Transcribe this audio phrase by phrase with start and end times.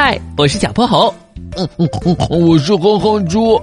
[0.00, 1.12] 嗨，我是小泼猴。
[1.56, 3.60] 嗯嗯嗯，我是哼哼猪。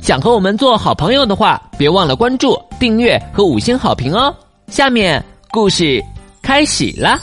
[0.00, 4.34] 想和我们做好朋友的话，别忘了关注、订阅和五星好评哦。
[4.68, 6.02] 下面故事
[6.40, 7.18] 开始啦。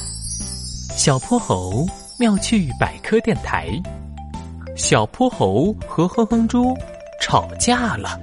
[0.96, 1.84] 小泼猴
[2.20, 3.68] 妙趣百科电台。
[4.76, 6.78] 小泼猴和哼哼猪
[7.20, 8.20] 吵架了。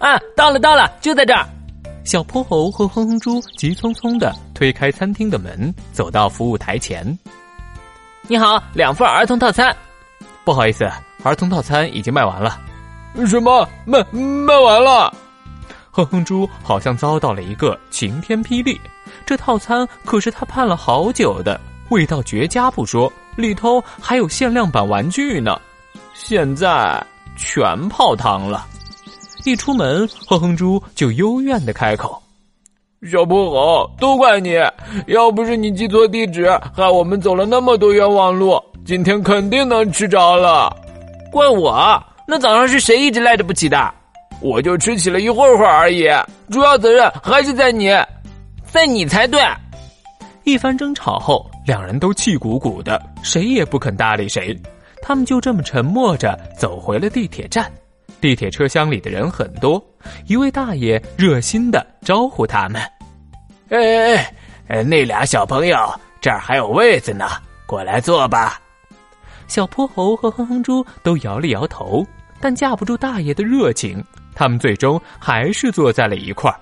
[0.00, 1.46] 啊，到了到了，就在这儿。
[2.02, 7.16] 小泼猴和哼哼猪急匆匆的推开餐厅的门，走到服务台前。
[8.28, 9.74] 你好，两份儿童套餐。
[10.44, 10.84] 不好意思，
[11.22, 12.60] 儿童套餐已经卖完了。
[13.26, 13.68] 什么？
[13.84, 15.14] 卖卖完了？
[15.92, 18.80] 哼哼猪好像遭到了一个晴天霹雳。
[19.24, 25.60] 这套餐可是他盼了好久的，味道绝佳不说，里头还有限量版玩具呢。
[26.12, 27.00] 现在
[27.36, 28.66] 全泡汤了。
[29.44, 32.20] 一出门，哼哼猪就幽怨的开口
[33.06, 34.56] ：“小泼猴，都怪你！
[35.06, 40.74] 要不是你记错地址，害我们走了那么多冤枉路，今天肯定能吃着了。
[41.30, 42.02] 怪我？
[42.26, 43.92] 那早上是谁一直赖着不起的？
[44.40, 46.08] 我就吃起了一会儿会儿而已，
[46.50, 47.90] 主要责任还是在你，
[48.66, 49.40] 在你才对。”
[50.44, 54.56] 一番争吵后，两人都气鼓鼓的，谁也不肯搭理谁。
[55.02, 57.70] 他们就这么沉默着走回了地铁站。
[58.20, 59.82] 地铁车厢里的人很多，
[60.26, 62.80] 一位大爷热心的招呼他们
[63.68, 64.34] ：“哎哎
[64.68, 65.76] 哎，那俩小朋友
[66.20, 67.28] 这儿还有位子呢，
[67.66, 68.60] 过来坐吧。”
[69.48, 72.04] 小泼猴和哼哼猪都摇了摇头，
[72.40, 74.02] 但架不住大爷的热情，
[74.34, 76.58] 他们最终还是坐在了一块儿。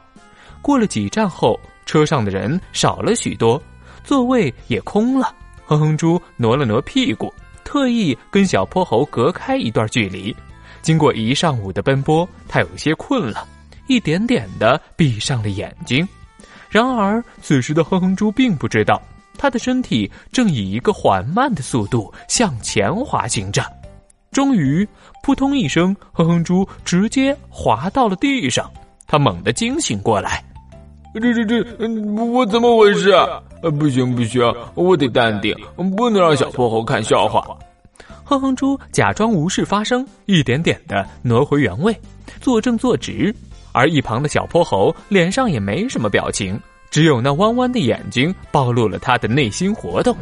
[0.61, 3.63] 过了几站后，车上的人少了许多，
[4.03, 5.35] 座位也空了。
[5.67, 7.33] 哼哼猪挪了挪屁股，
[7.65, 10.35] 特意跟小泼猴隔开一段距离。
[10.83, 13.47] 经过一上午的奔波，他有些困了，
[13.87, 16.07] 一点点的闭上了眼睛。
[16.75, 19.01] 然而，此时的哼哼猪并不知道，
[19.39, 23.63] 他的身体正以一个缓慢的速度向前滑行着。
[24.33, 24.85] 终于，
[25.23, 28.69] 扑通一声，哼哼猪直接滑到了地上。
[29.07, 30.43] 他猛地惊醒过来
[31.15, 31.63] ：“这、这、这，
[32.33, 33.15] 我怎么回事？
[33.79, 34.43] 不行，不行，
[34.75, 35.57] 我得淡定，
[35.97, 37.57] 不能让小泼猴看笑话。”
[38.27, 41.97] 哼哼猪假装无事发生，一点点的挪回原位，
[42.41, 43.33] 坐正坐直。
[43.77, 46.57] 而一旁的小泼猴脸上也没什么表情，
[46.95, 50.17] 只有那弯弯的眼睛暴露了他的内心活动。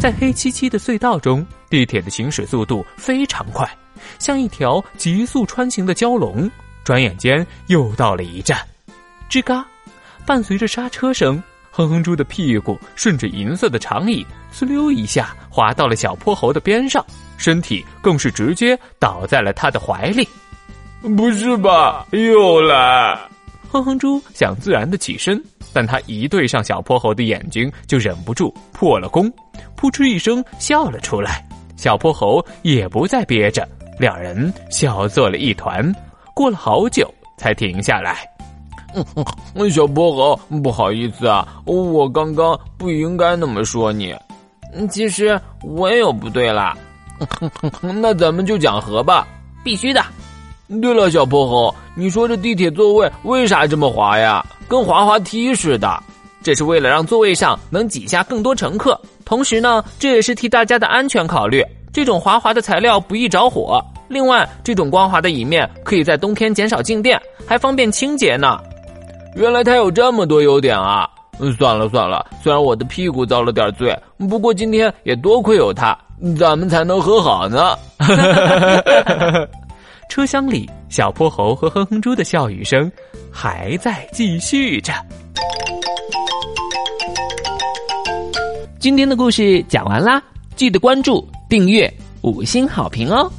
[0.00, 3.70] 在黑漆漆的隧道中，地铁的行驶速度非常快，
[4.18, 6.50] 像一条急速穿行的蛟龙。
[6.82, 8.58] 转眼间又到了一站，
[9.28, 9.62] 吱嘎，
[10.24, 11.42] 伴随着刹车声。
[11.70, 17.04] 哼哼猪的屁股顺着银色的长椅，呲溜一下滑到了小泼猴的边上，
[17.36, 20.26] 身体更是直接倒在了他的怀里。
[21.18, 22.06] 不是吧？
[22.12, 23.28] 又来！
[23.70, 25.38] 哼哼猪想自然的起身，
[25.78, 29.32] 但他一对上小泼猴的眼睛，就忍不住破了功，
[29.76, 31.46] 扑哧一声笑了出来。
[31.76, 33.64] 小泼猴也不再憋着，
[33.96, 35.94] 两人笑作了一团。
[36.34, 38.28] 过了好久，才停下来。
[39.70, 44.12] 小泼猴，不好意思啊，我刚刚不应该那么说你。
[44.90, 46.76] 其实我也有不对啦。
[47.80, 49.24] 那咱们就讲和吧，
[49.62, 50.04] 必须的。
[50.82, 54.44] 对了，小泼猴，你说这地铁座位为啥这么滑呀？
[54.68, 56.00] 跟滑滑梯似的。
[56.40, 61.64] 这是为了让座位上能挤下更多乘客，同时呢，这也是替大家的安全考虑。
[61.92, 68.58] 这种滑滑的材料不易着火，另外，这种光滑的椅面可以在冬天减少静电，还方便清洁呢。
[69.34, 71.08] 原来它有这么多优点啊！
[71.56, 73.96] 算了算了，虽然我的屁股遭了点罪，
[74.28, 75.96] 不过今天也多亏有它，
[76.38, 77.76] 咱们才能和好呢。
[80.08, 82.90] 车厢里，小泼猴和哼哼猪的笑语声
[83.40, 84.92] 还在继续着。
[88.80, 90.20] 今天的故事讲完啦，
[90.56, 91.88] 记得关注、订阅、
[92.22, 93.30] 五星好评哦！